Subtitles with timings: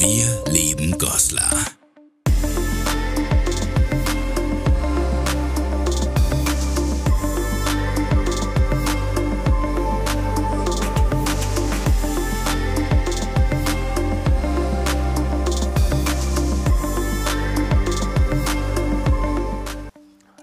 [0.00, 1.50] Wir leben Goslar.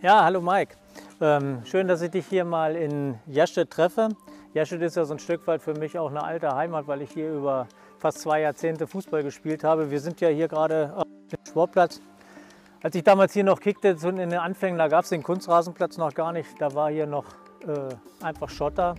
[0.00, 0.76] Ja, hallo Mike.
[1.20, 4.10] Ähm, schön, dass ich dich hier mal in Jaschet treffe.
[4.54, 7.10] Jaschet ist ja so ein Stück weit für mich auch eine alte Heimat, weil ich
[7.10, 7.66] hier über
[8.00, 9.90] fast zwei Jahrzehnte Fußball gespielt habe.
[9.90, 12.00] Wir sind ja hier gerade auf dem Sportplatz.
[12.82, 16.14] Als ich damals hier noch kickte, in den Anfängen, da gab es den Kunstrasenplatz noch
[16.14, 16.48] gar nicht.
[16.58, 17.26] Da war hier noch
[17.66, 18.94] äh, einfach Schotter.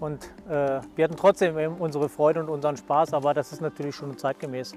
[0.00, 4.18] Und äh, wir hatten trotzdem unsere Freude und unseren Spaß, aber das ist natürlich schon
[4.18, 4.74] zeitgemäß.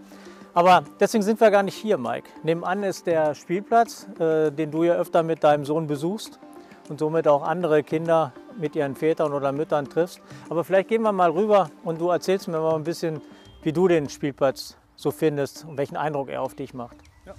[0.53, 2.29] Aber deswegen sind wir gar nicht hier, Mike.
[2.43, 6.39] Nebenan ist der Spielplatz, äh, den du ja öfter mit deinem Sohn besuchst
[6.87, 10.21] und somit auch andere Kinder mit ihren Vätern oder Müttern triffst.
[10.49, 13.19] Aber vielleicht gehen wir mal rüber und du erzählst mir mal ein bisschen,
[13.65, 16.97] wie du den Spielplatz so findest und welchen Eindruck er auf dich macht.
[17.25, 17.33] Ja.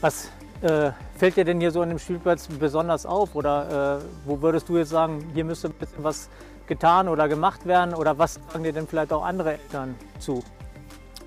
[0.00, 0.30] Was
[0.62, 3.34] äh, fällt dir denn hier so an dem Spielplatz besonders auf?
[3.34, 6.28] Oder äh, wo würdest du jetzt sagen, hier müsste ein bisschen was
[6.66, 7.94] getan oder gemacht werden?
[7.94, 10.42] Oder was sagen dir denn vielleicht auch andere Eltern zu?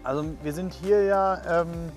[0.03, 1.91] Also wir sind hier ja, ähm,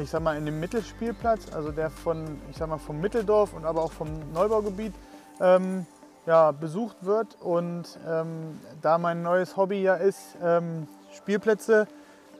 [0.00, 3.64] ich sag mal, in dem Mittelspielplatz, also der von, ich sag mal, vom Mitteldorf und
[3.64, 4.92] aber auch vom Neubaugebiet
[5.40, 5.86] ähm,
[6.26, 7.36] ja, besucht wird.
[7.40, 11.86] Und ähm, da mein neues Hobby ja ist, ähm, Spielplätze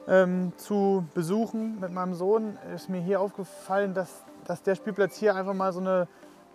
[0.07, 5.35] ähm, zu besuchen mit meinem Sohn, ist mir hier aufgefallen, dass, dass der Spielplatz hier
[5.35, 6.07] einfach mal so eine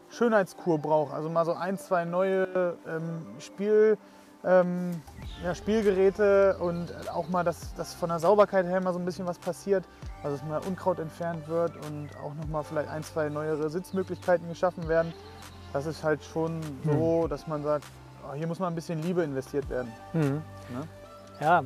[0.08, 1.12] Schönheitskur braucht.
[1.12, 3.98] Also mal so ein, zwei neue ähm, Spiel,
[4.44, 5.02] ähm,
[5.44, 9.26] ja, Spielgeräte und auch mal, dass, dass von der Sauberkeit her mal so ein bisschen
[9.26, 9.84] was passiert.
[10.22, 14.48] Also dass mal Unkraut entfernt wird und auch noch mal vielleicht ein, zwei neuere Sitzmöglichkeiten
[14.48, 15.12] geschaffen werden.
[15.72, 17.28] Das ist halt schon so, hm.
[17.28, 17.84] dass man sagt,
[18.26, 19.92] oh, hier muss mal ein bisschen Liebe investiert werden.
[20.12, 20.42] Mhm.
[20.70, 20.88] Ne?
[21.40, 21.60] Ja,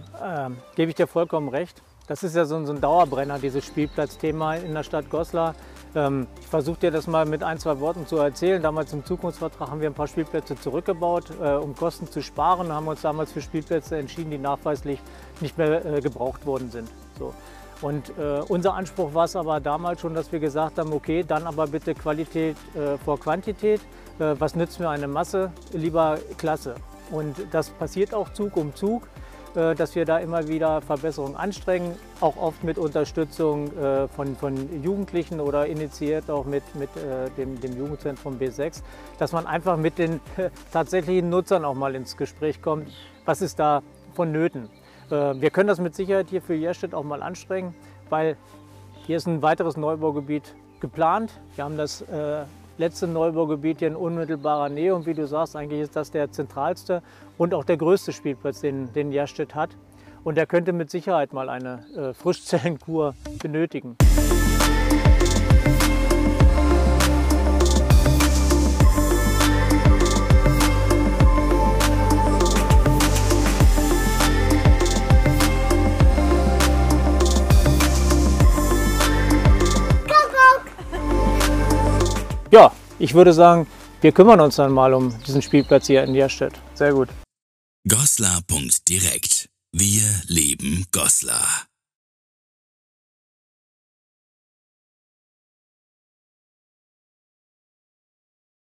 [0.46, 1.82] äh, gebe ich dir vollkommen recht.
[2.06, 5.54] Das ist ja so ein, so ein Dauerbrenner, dieses Spielplatzthema in der Stadt Goslar.
[5.96, 8.62] Ähm, ich versuche dir das mal mit ein, zwei Worten zu erzählen.
[8.62, 12.70] Damals im Zukunftsvertrag haben wir ein paar Spielplätze zurückgebaut, äh, um Kosten zu sparen.
[12.70, 15.00] haben uns damals für Spielplätze entschieden, die nachweislich
[15.40, 16.88] nicht mehr äh, gebraucht worden sind.
[17.18, 17.32] So.
[17.80, 21.46] Und äh, unser Anspruch war es aber damals schon, dass wir gesagt haben, okay, dann
[21.46, 22.56] aber bitte Qualität
[23.04, 23.82] vor Quantität.
[24.18, 25.52] Was nützt mir eine Masse?
[25.72, 26.76] Lieber Klasse.
[27.10, 29.06] Und das passiert auch Zug um Zug.
[29.56, 34.82] Äh, dass wir da immer wieder Verbesserungen anstrengen, auch oft mit Unterstützung äh, von, von
[34.82, 38.82] Jugendlichen oder initiiert auch mit, mit äh, dem, dem Jugendzentrum B6,
[39.18, 40.20] dass man einfach mit den
[40.72, 42.92] tatsächlichen Nutzern auch mal ins Gespräch kommt,
[43.24, 43.82] was ist da
[44.14, 44.68] vonnöten.
[45.08, 47.76] Wir können das mit Sicherheit hier für Jerstedt auch mal anstrengen,
[48.08, 48.36] weil
[49.06, 51.38] hier ist ein weiteres Neubaugebiet geplant.
[51.54, 52.04] Wir haben das
[52.78, 54.94] letzte Neubaugebiet hier in unmittelbarer Nähe.
[54.94, 57.02] Und wie du sagst, eigentlich ist das der zentralste
[57.38, 59.70] und auch der größte Spielplatz, den, den Jahrstedt hat.
[60.24, 63.96] Und er könnte mit Sicherheit mal eine äh, Frischzellenkur benötigen.
[82.98, 83.66] Ich würde sagen,
[84.00, 86.54] wir kümmern uns dann mal um diesen Spielplatz hier in Jerstedt.
[86.74, 87.08] Sehr gut.
[87.88, 89.48] Goslar.direkt.
[89.72, 91.65] Wir leben Goslar.